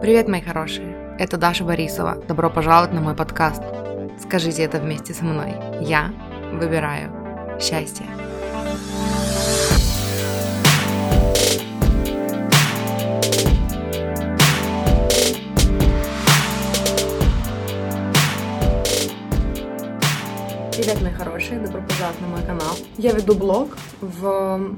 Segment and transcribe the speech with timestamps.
[0.00, 1.16] Привет, мои хорошие!
[1.18, 2.16] Это Даша Борисова.
[2.28, 3.62] Добро пожаловать на мой подкаст.
[4.20, 5.54] Скажите это вместе со мной.
[5.80, 6.12] Я
[6.52, 7.10] выбираю
[7.60, 8.04] счастье.
[20.72, 21.60] Привет, мои хорошие!
[21.60, 22.76] Добро пожаловать на мой канал.
[22.98, 24.76] Я веду блог в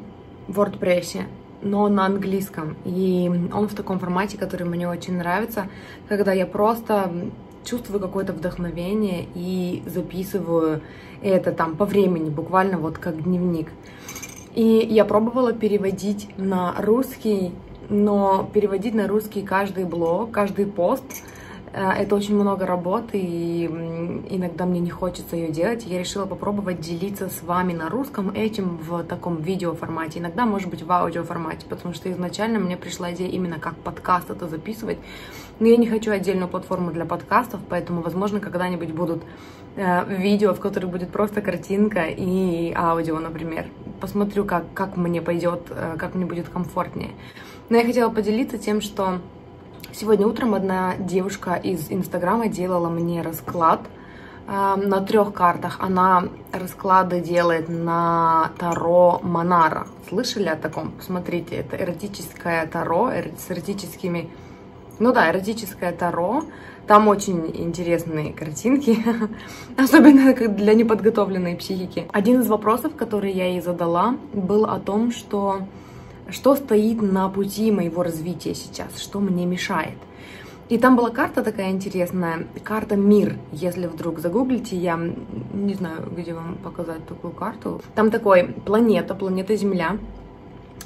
[0.49, 1.25] WordPress
[1.63, 2.77] но на английском.
[2.85, 5.69] И он в таком формате, который мне очень нравится,
[6.09, 7.11] когда я просто
[7.65, 10.83] чувствую какое-то вдохновение и записываю
[11.23, 13.69] это там по времени, буквально вот как дневник.
[14.55, 17.53] И я пробовала переводить на русский,
[17.89, 21.05] но переводить на русский каждый блог, каждый пост—
[21.73, 25.85] это очень много работы, и иногда мне не хочется ее делать.
[25.87, 30.71] Я решила попробовать делиться с вами на русском этим в таком видео формате, иногда, может
[30.71, 34.99] быть, в аудио формате, потому что изначально мне пришла идея именно как подкаст это записывать.
[35.59, 39.23] Но я не хочу отдельную платформу для подкастов, поэтому, возможно, когда-нибудь будут
[39.77, 43.67] э, видео, в которых будет просто картинка и аудио, например.
[44.01, 47.13] Посмотрю, как, как мне пойдет, э, как мне будет комфортнее.
[47.71, 49.19] Но я хотела поделиться тем, что
[49.93, 53.81] Сегодня утром одна девушка из Инстаграма делала мне расклад
[54.47, 55.79] э, на трех картах.
[55.81, 59.87] Она расклады делает на Таро Монара.
[60.09, 60.93] Слышали о таком?
[60.93, 64.29] Посмотрите, это эротическое Таро с эротическими...
[64.99, 66.45] Ну да, эротическое Таро.
[66.87, 69.05] Там очень интересные картинки,
[69.77, 72.07] особенно для неподготовленной психики.
[72.13, 75.63] Один из вопросов, который я ей задала, был о том, что
[76.31, 79.97] что стоит на пути моего развития сейчас, что мне мешает.
[80.69, 83.37] И там была карта такая интересная, карта Мир.
[83.53, 84.99] Если вдруг загуглите, я
[85.55, 87.81] не знаю, где вам показать такую карту.
[87.95, 89.99] Там такой планета, планета Земля,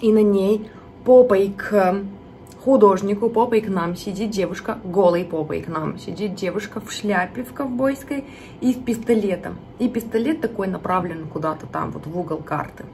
[0.03, 0.69] и на ней
[1.05, 2.03] попой к
[2.63, 7.55] художнику, попой к нам сидит девушка, голой попой к нам сидит девушка в шляпе в
[7.55, 8.25] ковбойской
[8.61, 9.57] и с пистолетом.
[9.79, 12.85] И пистолет такой направлен куда-то там, вот в угол карты.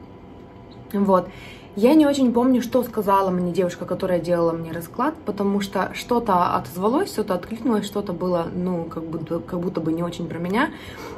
[0.93, 1.29] Вот.
[1.77, 6.55] Я не очень помню, что сказала мне девушка, которая делала мне расклад, потому что что-то
[6.57, 10.71] отозвалось, что-то откликнулось, что-то было, ну, как будто, как будто бы не очень про меня.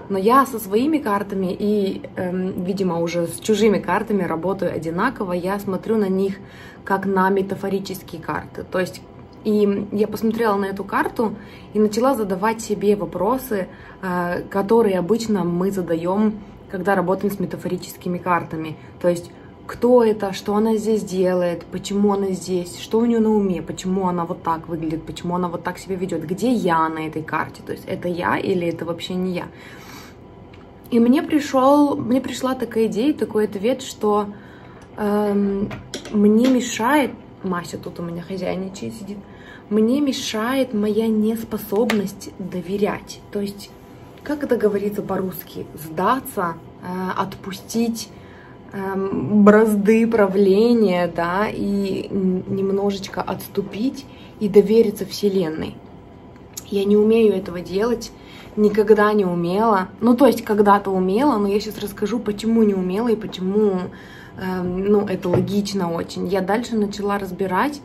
[0.08, 5.32] Но я со своими картами и, эм, видимо, уже с чужими картами работаю одинаково.
[5.32, 6.38] Я смотрю на них
[6.82, 8.64] как на метафорические карты.
[8.64, 9.00] То есть
[9.44, 11.36] и я посмотрела на эту карту
[11.72, 13.69] и начала задавать себе вопросы,
[14.02, 18.76] э, которые обычно мы задаем, когда работаем с метафорическими картами.
[19.00, 19.30] То есть
[19.69, 24.09] кто это, что она здесь делает, почему она здесь, что у нее на уме, почему
[24.09, 27.61] она вот так выглядит, почему она вот так себя ведет, где я на этой карте,
[27.65, 29.49] то есть это я или это вообще не я.
[30.91, 34.29] И мне пришел, мне пришла такая идея, такой ответ, что
[34.97, 35.71] эм,
[36.12, 37.11] мне мешает,
[37.43, 39.19] Мася тут у меня хозяйничает сидит,
[39.69, 43.21] мне мешает моя неспособность доверять.
[43.33, 43.71] То есть,
[44.23, 48.09] как это говорится по-русски, сдаться, э, отпустить
[48.73, 54.05] бразды правления, да, и немножечко отступить
[54.41, 55.75] и довериться Вселенной.
[56.67, 58.12] Я не умею этого делать,
[58.56, 59.89] никогда не умела.
[60.01, 63.81] Ну, то есть когда-то умела, но я сейчас расскажу, почему не умела и почему,
[64.37, 66.27] э, ну, это логично очень.
[66.27, 67.81] Я дальше начала разбирать,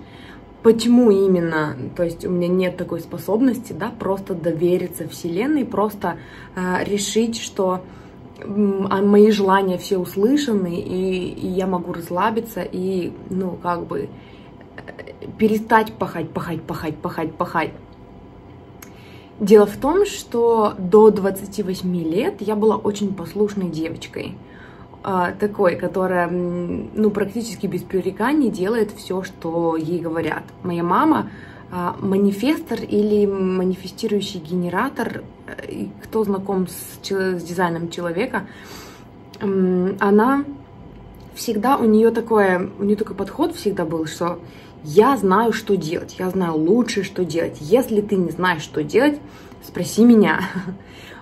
[0.63, 6.17] почему именно, то есть у меня нет такой способности, да, просто довериться Вселенной, просто
[6.55, 7.81] э, решить, что
[8.45, 14.09] мои желания все услышаны, и, я могу расслабиться и, ну, как бы
[14.77, 17.71] э, перестать пахать, пахать, пахать, пахать, пахать.
[19.39, 24.35] Дело в том, что до 28 лет я была очень послушной девочкой.
[25.05, 30.43] А, такой, которая, ну, практически без пререканий делает все, что ей говорят.
[30.63, 31.29] Моя мама
[31.71, 35.23] а, манифестор или манифестирующий генератор,
[36.03, 38.47] кто знаком с, с дизайном человека,
[39.41, 40.45] она
[41.35, 44.39] всегда, у нее такое, у нее такой подход всегда был, что
[44.83, 47.57] я знаю, что делать, я знаю лучше, что делать.
[47.59, 49.19] Если ты не знаешь, что делать,
[49.65, 50.41] спроси меня.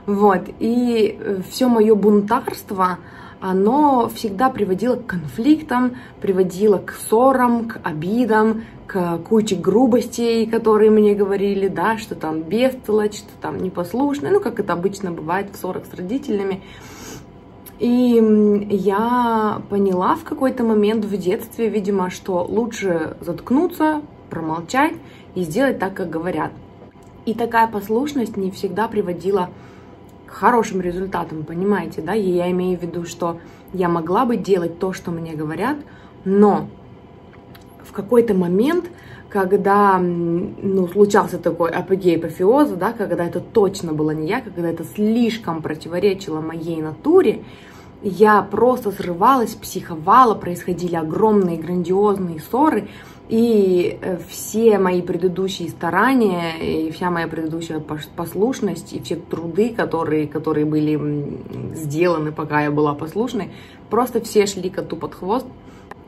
[0.08, 1.20] Вот, и
[1.52, 2.98] все мое бунтарство,
[3.42, 11.16] оно всегда приводило к конфликтам, приводило к ссорам, к обидам, к куче грубостей, которые мне
[11.16, 15.84] говорили, да, что там бестолочь, что там непослушная, ну, как это обычно бывает в ссорах
[15.92, 16.62] с родителями.
[17.80, 24.94] И я поняла в какой-то момент в детстве, видимо, что лучше заткнуться, промолчать
[25.34, 26.52] и сделать так, как говорят.
[27.26, 29.71] И такая послушность не всегда приводила к
[30.32, 32.16] хорошим результатам, понимаете, да?
[32.16, 33.40] И я имею в виду, что
[33.74, 35.78] я могла бы делать то, что мне говорят,
[36.26, 36.68] но
[37.84, 38.86] в какой-то момент,
[39.30, 44.84] когда ну, случался такой апогей апофеоза, да, когда это точно было не я, когда это
[44.84, 47.44] слишком противоречило моей натуре,
[48.02, 52.88] я просто срывалась, психовала, происходили огромные грандиозные ссоры,
[53.32, 60.28] и э, все мои предыдущие старания, и вся моя предыдущая послушность, и все труды, которые,
[60.28, 61.00] которые были
[61.74, 63.52] сделаны, пока я была послушной,
[63.90, 65.46] просто все шли коту под хвост.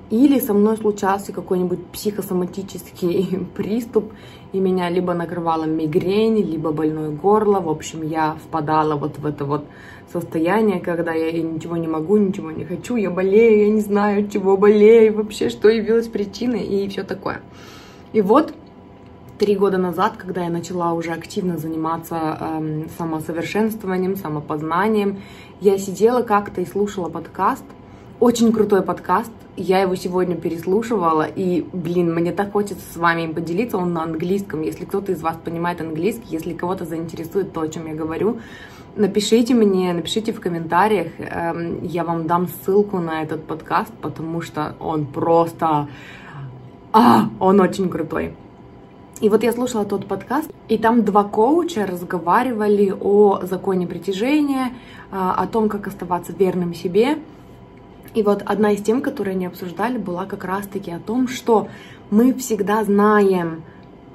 [0.10, 4.12] Или со мной случался какой-нибудь психосоматический приступ,
[4.52, 7.62] и меня либо накрывала мигрень, либо больное горло.
[7.62, 9.64] В общем, я впадала вот в это вот
[10.14, 14.56] состояние, когда я, ничего не могу, ничего не хочу, я болею, я не знаю, чего
[14.56, 17.42] болею, вообще, что явилось причиной и все такое.
[18.14, 18.54] И вот
[19.40, 25.20] три года назад, когда я начала уже активно заниматься эм, самосовершенствованием, самопознанием,
[25.60, 27.66] я сидела как-то и слушала подкаст,
[28.20, 33.34] очень крутой подкаст, я его сегодня переслушивала, и, блин, мне так хочется с вами им
[33.34, 37.68] поделиться, он на английском, если кто-то из вас понимает английский, если кого-то заинтересует то, о
[37.68, 38.40] чем я говорю,
[38.96, 44.76] Напишите мне, напишите в комментариях, эм, я вам дам ссылку на этот подкаст, потому что
[44.80, 45.88] он просто...
[46.92, 48.36] А, он очень крутой.
[49.20, 54.74] И вот я слушала тот подкаст, и там два коуча разговаривали о законе притяжения,
[55.10, 57.18] а, о том, как оставаться верным себе.
[58.14, 61.68] И вот одна из тем, которые они обсуждали, была как раз-таки о том, что
[62.12, 63.64] мы всегда знаем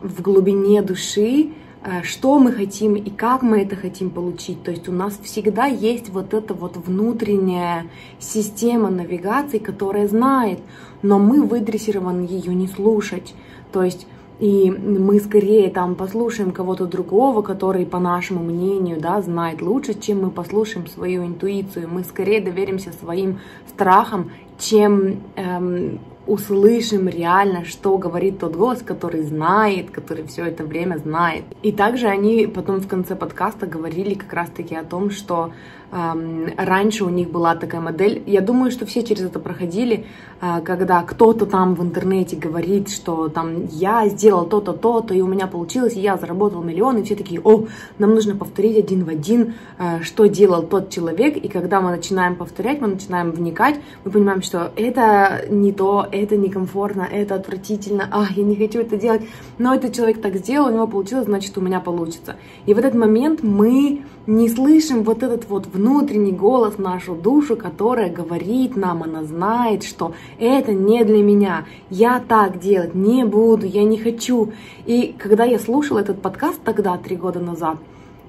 [0.01, 1.67] в глубине души, Э,
[2.03, 4.63] что мы хотим и как мы это хотим получить.
[4.63, 7.87] То есть у нас всегда есть вот эта вот внутренняя
[8.19, 10.59] система навигации, которая знает,
[11.03, 13.35] но мы выдрессированы ее не слушать.
[13.73, 14.07] То есть
[14.39, 20.23] и мы скорее там послушаем кого-то другого, который, по нашему мнению, да, знает лучше, чем
[20.23, 21.89] мы послушаем свою интуицию.
[21.91, 25.99] Мы скорее доверимся своим страхам, чем эм,
[26.29, 31.45] услышим реально, что говорит тот голос, который знает, который все это время знает.
[31.63, 35.53] И также они потом в конце подкаста говорили как раз-таки о том, что
[35.91, 38.23] эм, раньше у них была такая модель.
[38.27, 40.05] Я думаю, что все через это проходили,
[40.41, 45.47] когда кто-то там в интернете говорит, что там я сделал то-то, то-то, и у меня
[45.47, 47.67] получилось, и я заработал миллион, и все такие, о,
[47.99, 51.37] нам нужно повторить один в один, э, что делал тот человек.
[51.37, 56.37] И когда мы начинаем повторять, мы начинаем вникать, мы понимаем, что это не то, это
[56.37, 59.23] некомфортно, это отвратительно, а, я не хочу это делать,
[59.59, 62.37] но этот человек так сделал, у него получилось, значит, у меня получится.
[62.67, 68.13] И в этот момент мы не слышим вот этот вот внутренний голос нашу душу, которая
[68.13, 73.85] говорит нам, она знает, что это не для меня, я так делать не буду, я
[73.85, 74.53] не хочу.
[74.87, 77.79] И когда я слушала этот подкаст тогда, три года назад,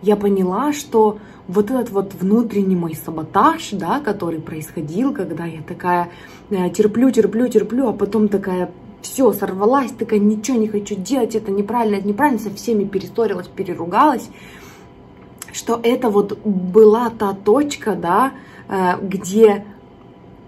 [0.02, 6.10] я поняла, что вот этот вот внутренний мой саботаж, да, который происходил, когда я такая
[6.52, 8.72] э, терплю, терплю, терплю, а потом такая
[9.02, 14.30] все, сорвалась, такая, ничего не хочу делать, это неправильно, это неправильно, со всеми перессорилась, переругалась,
[15.52, 18.34] что это вот была та точка, да,
[18.68, 19.66] э, где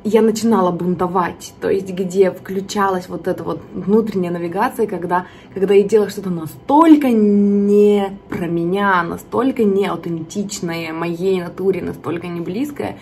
[0.03, 5.83] я начинала бунтовать, то есть где включалась вот эта вот внутренняя навигация, когда, когда я
[5.83, 12.98] делала что-то настолько не про меня, настолько не аутентичное моей натуре, настолько не близкое,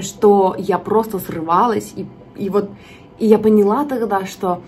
[0.00, 2.06] что я просто срывалась, и,
[2.36, 2.70] и вот
[3.18, 4.60] и я поняла тогда, что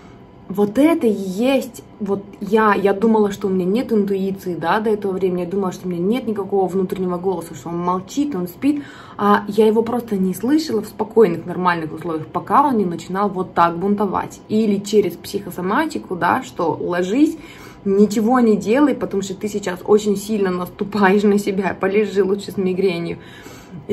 [0.49, 4.89] вот это и есть, вот я, я думала, что у меня нет интуиции, да, до
[4.89, 8.47] этого времени, я думала, что у меня нет никакого внутреннего голоса, что он молчит, он
[8.47, 8.83] спит,
[9.15, 13.53] а я его просто не слышала в спокойных, нормальных условиях, пока он не начинал вот
[13.53, 14.41] так бунтовать.
[14.49, 17.37] Или через психосоматику, да, что ложись,
[17.85, 22.57] ничего не делай, потому что ты сейчас очень сильно наступаешь на себя, полежи лучше с
[22.57, 23.19] мигренью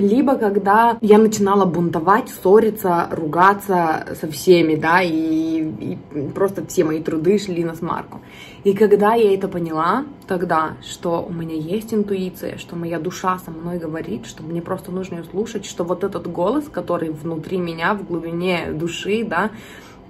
[0.01, 5.99] либо когда я начинала бунтовать, ссориться, ругаться со всеми, да, и, и
[6.35, 8.21] просто все мои труды шли на смарку.
[8.65, 13.51] И когда я это поняла, тогда, что у меня есть интуиция, что моя душа со
[13.51, 17.95] мной говорит, что мне просто нужно ее слушать, что вот этот голос, который внутри меня,
[17.95, 19.51] в глубине души, да,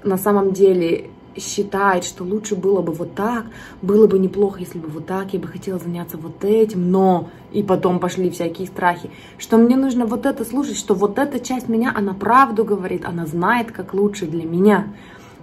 [0.02, 3.46] на самом деле считает, что лучше было бы вот так,
[3.82, 7.28] было бы неплохо, если бы вот так, я бы хотела заняться вот этим, но...
[7.52, 11.68] И потом пошли всякие страхи, что мне нужно вот это слушать, что вот эта часть
[11.68, 14.88] меня, она правду говорит, она знает, как лучше для меня.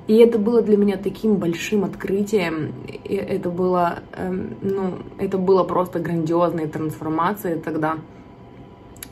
[0.06, 5.64] И это было для меня таким большим открытием, и это было, эм, ну, это было
[5.64, 7.98] просто грандиозной трансформацией тогда.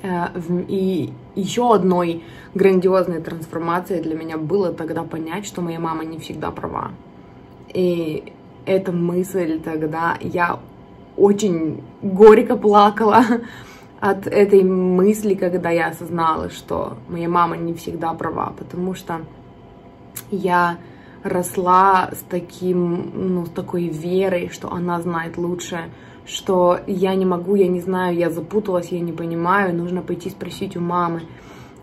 [0.03, 0.27] Э,
[0.67, 2.23] и еще одной
[2.55, 6.91] грандиозной трансформацией для меня было тогда понять, что моя мама не всегда права.
[7.73, 8.33] И
[8.65, 10.59] эта мысль тогда, я
[11.17, 13.23] очень горько плакала
[13.99, 19.21] от этой мысли, когда я осознала, что моя мама не всегда права, потому что
[20.31, 20.77] я
[21.23, 25.91] росла с таким, ну, с такой верой, что она знает лучше,
[26.25, 30.77] что я не могу, я не знаю, я запуталась, я не понимаю, нужно пойти спросить
[30.77, 31.23] у мамы.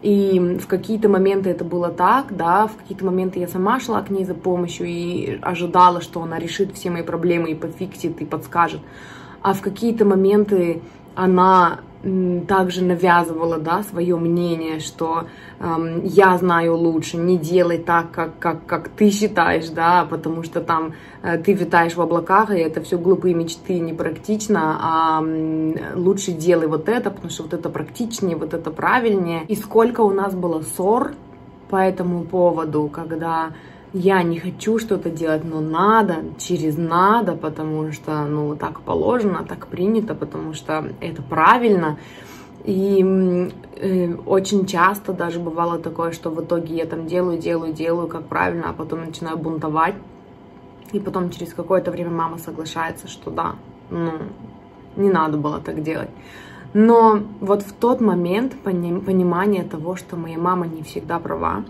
[0.01, 4.11] И в какие-то моменты это было так, да, в какие-то моменты я сама шла к
[4.11, 8.81] ней за помощью и ожидала, что она решит все мои проблемы и пофиксит, и подскажет.
[9.43, 10.83] А в какие-то моменты
[11.17, 15.25] она также навязывала, да, свое мнение, что
[15.59, 20.61] эм, я знаю лучше, не делай так, как, как, как ты считаешь, да, потому что
[20.61, 26.31] там э, ты витаешь в облаках, и это все глупые мечты, непрактично, а э, лучше
[26.33, 29.45] делай вот это, потому что вот это практичнее, вот это правильнее.
[29.49, 31.15] И сколько у нас было ссор
[31.69, 33.51] по этому поводу, когда
[33.93, 39.67] я не хочу что-то делать, но надо, через надо, потому что, ну, так положено, так
[39.67, 41.99] принято, потому что это правильно.
[42.65, 48.09] И э, очень часто даже бывало такое, что в итоге я там делаю, делаю, делаю,
[48.09, 49.95] как правильно, а потом начинаю бунтовать.
[50.93, 53.57] И потом через какое-то время мама соглашается, что да,
[53.91, 54.13] ну,
[54.97, 56.11] не надо было так делать.
[56.75, 61.65] Но вот в тот момент понимание того, что моя мама не всегда права,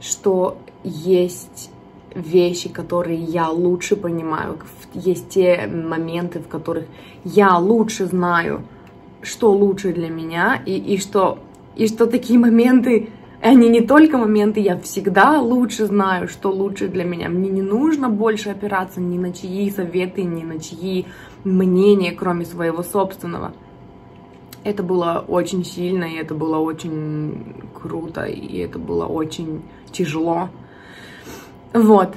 [0.00, 0.56] что
[0.88, 1.70] есть
[2.14, 4.58] вещи, которые я лучше понимаю,
[4.94, 6.84] есть те моменты, в которых
[7.24, 8.62] я лучше знаю,
[9.22, 11.38] что лучше для меня, и, и, что,
[11.76, 17.04] и что такие моменты, они не только моменты, я всегда лучше знаю, что лучше для
[17.04, 17.28] меня.
[17.28, 21.06] Мне не нужно больше опираться ни на чьи советы, ни на чьи
[21.44, 23.52] мнения, кроме своего собственного.
[24.64, 30.48] Это было очень сильно, и это было очень круто, и это было очень тяжело.
[31.72, 32.14] Вот.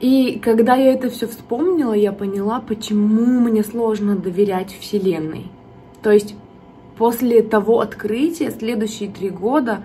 [0.00, 5.46] И когда я это все вспомнила, я поняла, почему мне сложно доверять Вселенной.
[6.02, 6.34] То есть
[6.96, 9.82] после того открытия, следующие три года,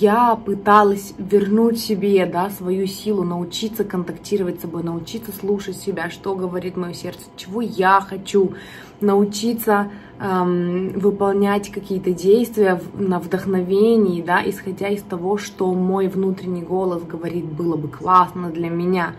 [0.00, 6.34] я пыталась вернуть себе да, свою силу, научиться контактировать с собой, научиться слушать себя, что
[6.34, 8.52] говорит мое сердце, чего я хочу,
[9.00, 17.02] научиться эм, выполнять какие-то действия на вдохновении, да, исходя из того, что мой внутренний голос
[17.02, 19.14] говорит, было бы классно для меня.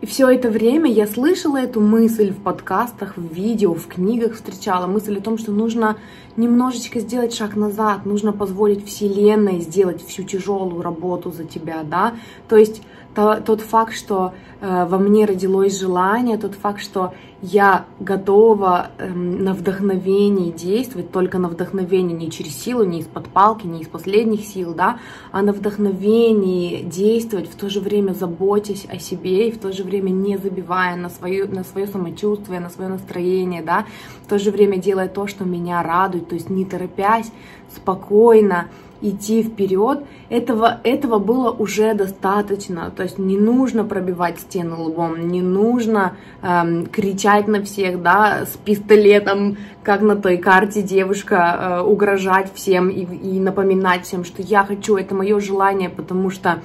[0.00, 4.86] И все это время я слышала эту мысль в подкастах, в видео, в книгах встречала.
[4.86, 5.98] Мысль о том, что нужно
[6.36, 12.14] немножечко сделать шаг назад, нужно позволить Вселенной сделать всю тяжелую работу за тебя, да,
[12.48, 12.80] то есть
[13.14, 17.12] то, тот факт, что э, во мне родилось желание, тот факт, что
[17.42, 23.66] я готова э, на вдохновении действовать, только на вдохновении, не через силу, не из-под палки,
[23.66, 24.98] не из последних сил, да,
[25.32, 29.82] а на вдохновении действовать, в то же время заботясь о себе и в то же
[29.82, 33.86] время не забивая на, свою, на свое самочувствие, на свое настроение, да,
[34.24, 37.32] в то же время делая то, что меня радует, то есть не торопясь,
[37.74, 38.68] спокойно,
[39.02, 42.92] идти вперед, этого, этого было уже достаточно.
[42.94, 48.56] То есть не нужно пробивать стену лбом, не нужно эм, кричать на всех, да, с
[48.56, 54.64] пистолетом, как на той карте девушка, э, угрожать всем и, и напоминать всем, что я
[54.64, 56.60] хочу, это мое желание, потому что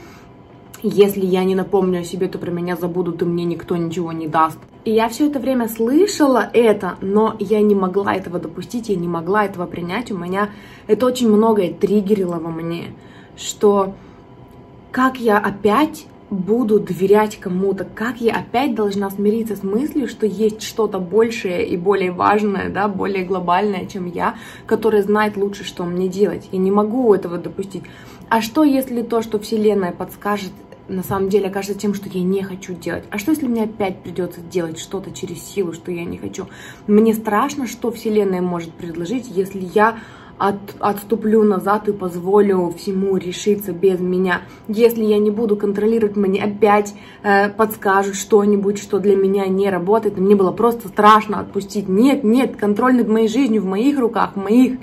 [0.84, 4.28] если я не напомню о себе, то про меня забудут, и мне никто ничего не
[4.28, 4.60] даст.
[4.86, 9.08] И я все это время слышала это, но я не могла этого допустить, я не
[9.08, 10.12] могла этого принять.
[10.12, 10.52] У меня
[10.86, 12.94] это очень многое триггерило во мне,
[13.36, 13.96] что
[14.92, 20.62] как я опять буду доверять кому-то, как я опять должна смириться с мыслью, что есть
[20.62, 24.36] что-то большее и более важное, да, более глобальное, чем я,
[24.68, 26.50] которое знает лучше, что мне делать.
[26.52, 27.84] Я не могу этого допустить.
[28.30, 30.52] А что, если то, что Вселенная подскажет,
[30.88, 33.04] на самом деле окажется тем, что я не хочу делать.
[33.10, 36.48] А что, если мне опять придется делать что-то через силу, что я не хочу?
[36.88, 39.98] Мне страшно, что Вселенная может предложить, если я
[40.38, 44.42] от, отступлю назад и позволю всему решиться без меня.
[44.68, 50.18] Если я не буду контролировать, мне опять э, подскажут что-нибудь, что для меня не работает.
[50.18, 51.88] Мне было просто страшно отпустить.
[51.88, 54.78] Нет, нет, контроль над моей жизнью в моих руках, в моих.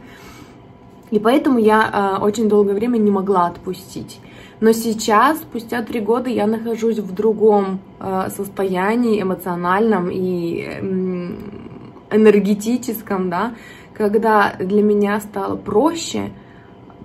[1.10, 4.18] И поэтому я э, очень долгое время не могла отпустить.
[4.62, 10.62] Но сейчас, спустя три года, я нахожусь в другом э, состоянии эмоциональном и
[12.12, 13.54] энергетическом, да,
[13.92, 16.30] когда для меня стало проще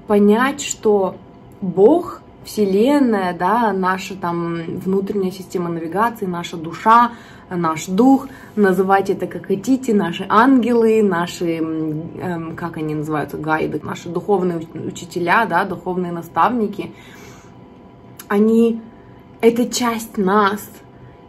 [0.05, 1.15] понять, что
[1.59, 7.13] Бог, Вселенная, да, наша там внутренняя система навигации, наша душа,
[7.49, 14.09] наш дух, называть это как хотите, наши ангелы, наши, эм, как они называются, гайды, наши
[14.09, 16.91] духовные учителя, да, духовные наставники–
[18.27, 18.81] они
[19.41, 20.69] это часть нас.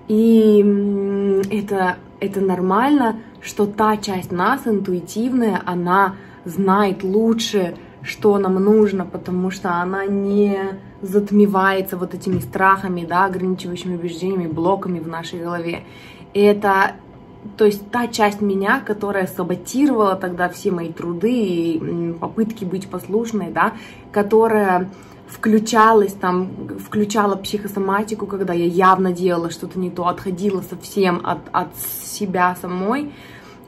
[0.09, 0.61] И
[1.51, 6.15] это, это нормально, что та часть нас, интуитивная, она
[6.45, 13.97] знает лучше, что нам нужно, потому что она не затмевается вот этими страхами, да, ограничивающими
[13.97, 15.83] убеждениями, блоками в нашей голове.
[16.33, 16.93] И это,
[17.57, 23.51] то есть та часть меня, которая саботировала тогда все мои труды и попытки быть послушной,
[23.51, 23.75] да,
[24.11, 24.91] которая
[25.29, 31.69] включалась там, включала психосоматику, когда я явно делала что-то не то, отходила совсем от, от
[31.77, 33.13] себя самой,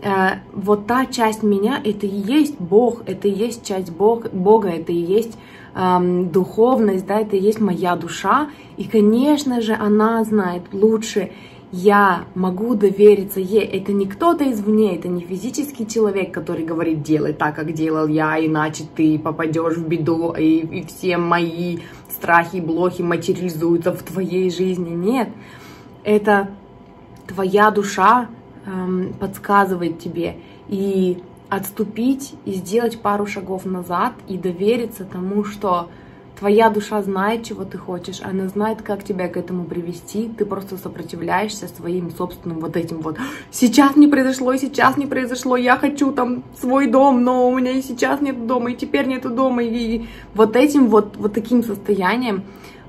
[0.02, 4.68] э, вот та часть меня, это и есть Бог, это и есть часть Бог, Бога,
[4.68, 5.36] это и есть
[5.74, 11.30] эм, духовность, да, это и есть моя душа, и, конечно же, она знает лучше,
[11.72, 13.62] я могу довериться ей.
[13.62, 18.44] Это не кто-то извне, это не физический человек, который говорит, делай так, как делал я,
[18.44, 21.78] иначе ты попадешь в беду, и, и все мои
[22.10, 24.90] страхи и блохи материализуются в твоей жизни.
[24.90, 25.28] Нет,
[26.02, 26.50] это
[27.26, 28.28] твоя душа
[28.66, 30.36] эм, подсказывает тебе.
[30.68, 35.88] И отступить и сделать пару шагов назад и довериться тому, что
[36.40, 40.78] Твоя душа знает, чего ты хочешь, она знает, как тебя к этому привести, ты просто
[40.78, 43.18] сопротивляешься своим собственным вот этим вот
[43.50, 47.82] «сейчас не произошло, сейчас не произошло, я хочу там свой дом, но у меня и
[47.82, 52.44] сейчас нет дома, и теперь нету дома», и вот этим вот, вот таким состоянием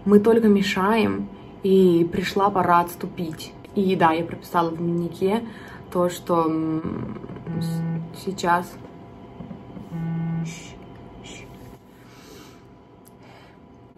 [0.05, 1.27] мы только мешаем,
[1.62, 3.51] и пришла пора отступить.
[3.75, 5.43] И да, я прописала в дневнике
[5.91, 6.50] то, что
[8.25, 8.72] сейчас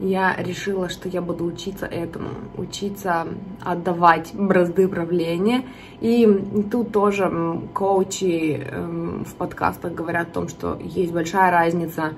[0.04, 3.26] я решила, что я буду учиться этому, учиться
[3.64, 5.64] отдавать бразды правления.
[6.02, 6.28] И
[6.70, 7.32] тут тоже
[7.74, 12.14] коучи эм, в подкастах говорят о том, что есть большая разница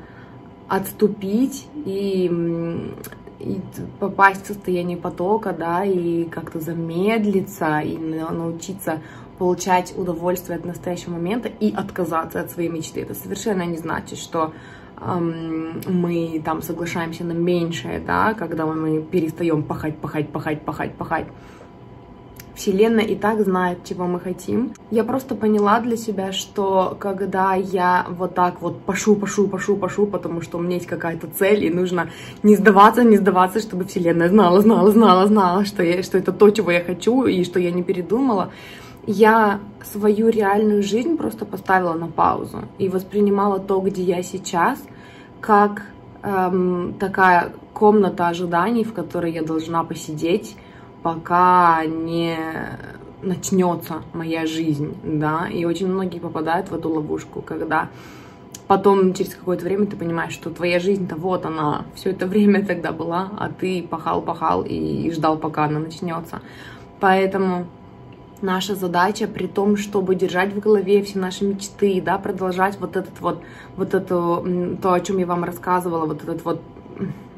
[0.67, 2.25] отступить и,
[3.39, 3.61] и
[3.99, 9.01] попасть в состояние потока, да, и как-то замедлиться, и научиться
[9.37, 13.01] получать удовольствие от настоящего момента и отказаться от своей мечты.
[13.01, 14.53] Это совершенно не значит, что
[14.99, 21.27] мы там соглашаемся на меньшее, да, когда мы перестаем пахать, пахать, пахать, пахать, пахать.
[22.55, 24.71] Вселенная и так знает, чего мы хотим.
[24.89, 30.07] Я просто поняла для себя, что когда я вот так вот пашу, пашу, пашу, пашу,
[30.07, 32.09] потому что у меня есть какая-то цель, и нужно
[32.43, 36.49] не сдаваться, не сдаваться, чтобы Вселенная знала, знала, знала, знала, что, я, что это то,
[36.49, 38.51] чего я хочу, и что я не передумала,
[39.07, 44.83] я свою реальную жизнь просто поставила на паузу и воспринимала то, где я сейчас,
[45.41, 45.83] как
[46.23, 50.55] эм, такая комната ожиданий, в которой я должна посидеть,
[51.03, 52.37] пока не
[53.21, 57.89] начнется моя жизнь, да, и очень многие попадают в эту ловушку, когда
[58.67, 62.91] потом через какое-то время ты понимаешь, что твоя жизнь-то вот она, все это время тогда
[62.91, 66.41] была, а ты пахал-пахал и ждал, пока она начнется.
[66.99, 67.67] Поэтому
[68.41, 73.19] наша задача, при том, чтобы держать в голове все наши мечты, да, продолжать вот этот
[73.19, 73.41] вот,
[73.75, 74.43] вот это,
[74.81, 76.61] то, о чем я вам рассказывала, вот этот вот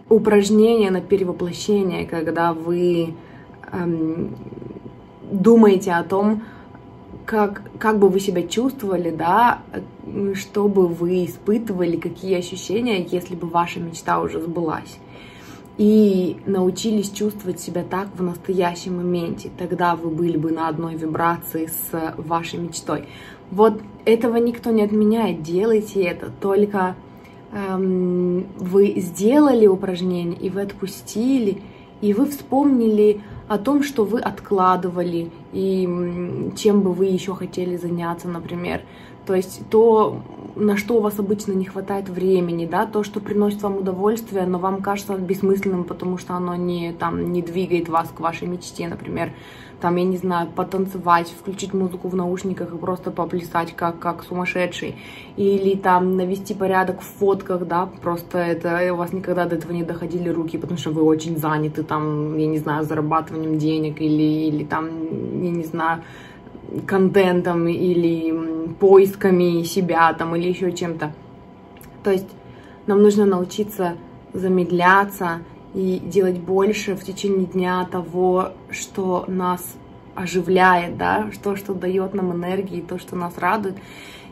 [0.09, 3.13] упражнение на перевоплощение, когда вы
[3.71, 4.35] эм,
[5.31, 6.43] думаете о том,
[7.25, 9.59] как, как бы вы себя чувствовали, да,
[10.33, 14.97] что бы вы испытывали, какие ощущения, если бы ваша мечта уже сбылась
[15.77, 19.51] и научились чувствовать себя так в настоящем моменте.
[19.57, 23.07] Тогда вы были бы на одной вибрации с вашей мечтой.
[23.51, 25.43] Вот этого никто не отменяет.
[25.43, 26.31] Делайте это.
[26.41, 26.95] Только
[27.51, 31.61] эм, вы сделали упражнение, и вы отпустили,
[32.01, 38.27] и вы вспомнили о том, что вы откладывали, и чем бы вы еще хотели заняться,
[38.27, 38.81] например.
[39.25, 40.21] То есть то,
[40.55, 44.57] на что у вас обычно не хватает времени, да, то, что приносит вам удовольствие, но
[44.57, 49.33] вам кажется бессмысленным, потому что оно не, там, не двигает вас к вашей мечте, например,
[49.81, 54.95] там, я не знаю, потанцевать, включить музыку в наушниках и просто поплясать как, как сумасшедший,
[55.35, 59.83] или там навести порядок в фотках, да, просто это, у вас никогда до этого не
[59.83, 64.63] доходили руки, потому что вы очень заняты, там, я не знаю, зарабатыванием денег, или, или
[64.63, 64.89] там,
[65.43, 66.03] я не знаю,
[66.85, 71.11] контентом или поисками себя там или еще чем-то.
[72.03, 72.27] То есть
[72.85, 73.95] нам нужно научиться
[74.33, 75.39] замедляться
[75.73, 79.75] и делать больше в течение дня того, что нас
[80.15, 83.75] оживляет, да, что, что дает нам энергии, то, что нас радует.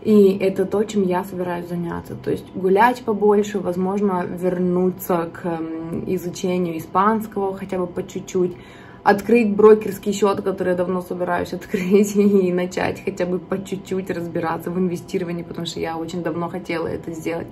[0.02, 2.16] И это то, чем я собираюсь заняться.
[2.16, 5.60] То есть гулять побольше, возможно, вернуться к
[6.08, 8.56] изучению испанского хотя бы по чуть-чуть,
[9.06, 14.72] открыть брокерский счет, который я давно собираюсь открыть, и начать хотя бы по чуть-чуть разбираться
[14.72, 17.48] в инвестировании, потому что я очень давно хотела это сделать.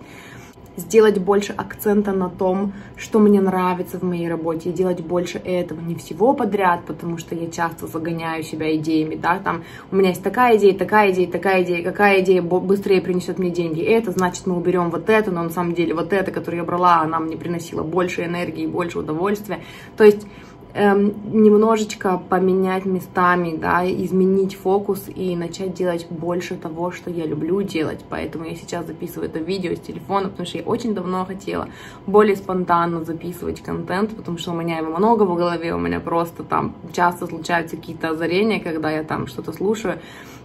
[0.75, 5.79] сделать больше акцента на том, что мне нравится в моей работе, и делать больше этого,
[5.79, 10.23] не всего подряд, потому что я часто загоняю себя идеями, да, там, у меня есть
[10.23, 14.57] такая идея, такая идея, такая идея, какая идея быстрее принесет мне деньги, это, значит, мы
[14.57, 17.83] уберем вот это, но на самом деле вот это, которое я брала, она мне приносила
[17.83, 19.59] больше энергии, больше удовольствия,
[19.95, 20.25] то есть
[20.73, 27.61] эм, немножечко поменять местами, да, изменить фокус и начать делать больше того, что я люблю
[27.61, 28.03] делать.
[28.09, 31.67] Поэтому я сейчас записываю это видео с телефона, потому что я очень давно хотела
[32.07, 36.43] более спонтанно записывать контент, потому что у меня его много в голове, у меня просто
[36.43, 39.99] там часто случаются какие-то озарения, когда я там что-то слушаю,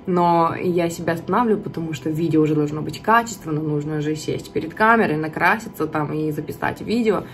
[0.09, 4.73] но я себя останавливаю, потому что видео уже должно быть качественно, нужно же сесть перед
[4.73, 7.25] камерой, накраситься там и записать видео.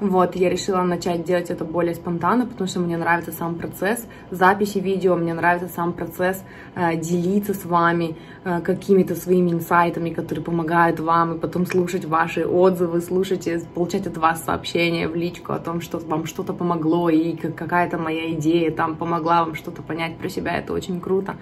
[0.00, 4.78] Вот, я решила начать делать это более спонтанно, потому что мне нравится сам процесс записи
[4.78, 6.42] видео, мне нравится сам процесс
[6.74, 12.46] э, делиться с вами э, какими-то своими инсайтами, которые помогают вам, и потом слушать ваши
[12.46, 17.36] отзывы, слушать, получать от вас сообщения в личку о том, что вам что-то помогло, и
[17.36, 21.36] какая-то моя идея там помогла вам что-то понять про себя, это очень круто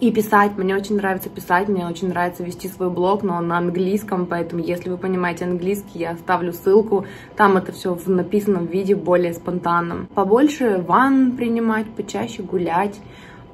[0.00, 0.56] и писать.
[0.56, 4.62] Мне очень нравится писать, мне очень нравится вести свой блог, но он на английском, поэтому
[4.62, 7.06] если вы понимаете английский, я оставлю ссылку.
[7.36, 10.06] Там это все в написанном виде, более спонтанном.
[10.14, 13.00] Побольше ванн принимать, почаще гулять,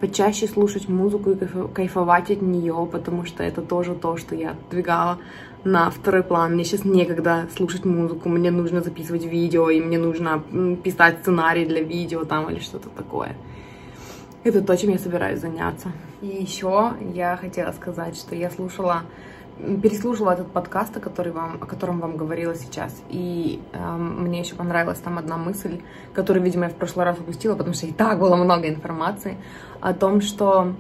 [0.00, 1.36] почаще слушать музыку и
[1.72, 5.18] кайфовать от нее, потому что это тоже то, что я двигала
[5.64, 6.52] на второй план.
[6.52, 10.42] Мне сейчас некогда слушать музыку, мне нужно записывать видео, и мне нужно
[10.82, 13.34] писать сценарий для видео там или что-то такое.
[14.44, 15.90] Это то, чем я собираюсь заняться.
[16.20, 19.04] И еще я хотела сказать, что я слушала,
[19.58, 23.02] переслушала этот подкаст, о, который вам, о котором вам говорила сейчас.
[23.08, 25.80] И э, мне еще понравилась там одна мысль,
[26.12, 29.38] которую, видимо, я в прошлый раз упустила, потому что и так было много информации
[29.80, 30.74] о том, что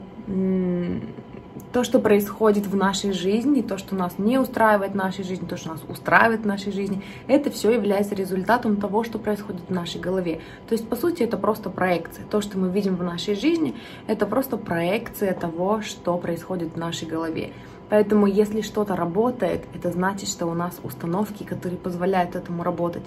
[1.72, 5.56] то, что происходит в нашей жизни, то, что нас не устраивает в нашей жизни, то,
[5.56, 10.00] что нас устраивает в нашей жизни, это все является результатом того, что происходит в нашей
[10.00, 10.40] голове.
[10.68, 12.24] То есть, по сути, это просто проекция.
[12.26, 13.74] То, что мы видим в нашей жизни,
[14.06, 17.52] это просто проекция того, что происходит в нашей голове.
[17.88, 23.04] Поэтому, если что-то работает, это значит, что у нас установки, которые позволяют этому работать.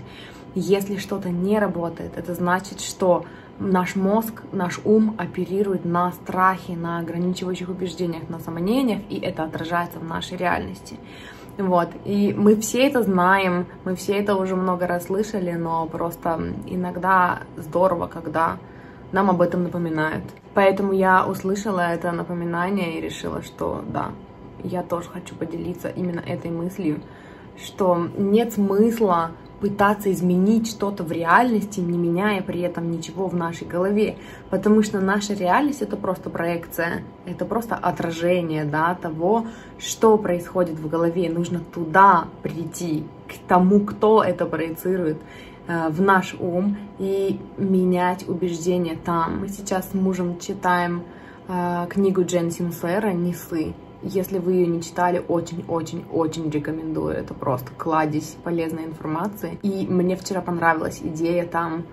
[0.55, 3.25] Если что-то не работает, это значит, что
[3.59, 9.99] наш мозг, наш ум оперирует на страхе, на ограничивающих убеждениях, на сомнениях, и это отражается
[9.99, 10.97] в нашей реальности.
[11.57, 16.39] Вот, и мы все это знаем, мы все это уже много раз слышали, но просто
[16.67, 18.57] иногда здорово, когда
[19.11, 20.23] нам об этом напоминают.
[20.53, 24.11] Поэтому я услышала это напоминание и решила, что да,
[24.63, 27.01] я тоже хочу поделиться именно этой мыслью,
[27.57, 33.67] что нет смысла пытаться изменить что-то в реальности, не меняя при этом ничего в нашей
[33.67, 34.15] голове.
[34.49, 39.47] Потому что наша реальность это просто проекция, это просто отражение да, того,
[39.79, 41.29] что происходит в голове.
[41.29, 45.17] Нужно туда прийти, к тому, кто это проецирует
[45.67, 49.41] э, в наш ум и менять убеждения там.
[49.41, 51.03] Мы сейчас с мужем читаем
[51.47, 57.15] э, книгу Джен Синсера «Несы», если вы ее не читали, очень-очень-очень рекомендую.
[57.15, 59.57] Это просто кладезь полезной информации.
[59.63, 61.83] И мне вчера понравилась идея там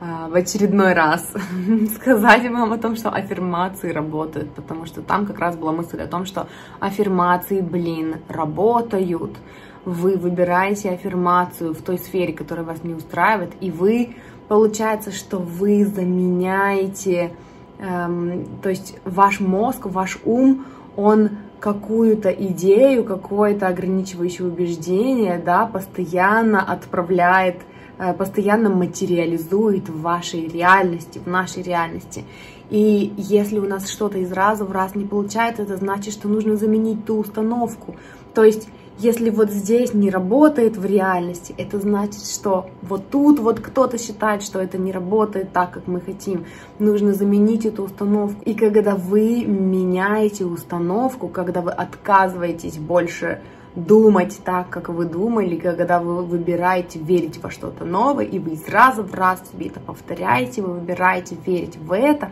[0.00, 1.32] э, в очередной раз
[1.94, 6.06] сказать вам о том, что аффирмации работают, потому что там как раз была мысль о
[6.06, 6.48] том, что
[6.80, 9.36] аффирмации, блин, работают.
[9.84, 14.14] Вы выбираете аффирмацию в той сфере, которая вас не устраивает, и вы,
[14.48, 17.32] получается, что вы заменяете,
[17.80, 21.30] эм, то есть ваш мозг, ваш ум, он
[21.62, 27.60] какую-то идею, какое-то ограничивающее убеждение, да, постоянно отправляет,
[27.98, 32.24] э, постоянно материализует в вашей реальности, в нашей реальности.
[32.68, 36.56] И если у нас что-то из раза в раз не получается, это значит, что нужно
[36.56, 37.94] заменить ту установку.
[38.34, 38.68] То есть
[38.98, 44.42] если вот здесь не работает в реальности, это значит, что вот тут вот кто-то считает,
[44.42, 46.44] что это не работает так, как мы хотим.
[46.78, 48.42] Нужно заменить эту установку.
[48.44, 53.40] И когда вы меняете установку, когда вы отказываетесь больше
[53.74, 59.02] думать так, как вы думали, когда вы выбираете верить во что-то новое, и вы сразу
[59.02, 62.30] в раз себе это повторяете, вы выбираете верить в это,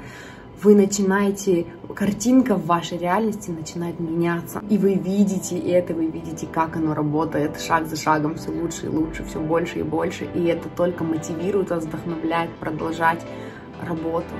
[0.62, 4.62] вы начинаете, картинка в вашей реальности начинает меняться.
[4.68, 8.88] И вы видите это, вы видите, как оно работает шаг за шагом, все лучше и
[8.88, 10.29] лучше, все больше и больше.
[10.35, 13.25] И это только мотивирует вас, вдохновляет продолжать
[13.83, 14.35] работу.